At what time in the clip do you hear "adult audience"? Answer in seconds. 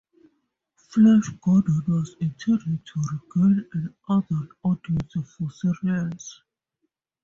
4.09-5.13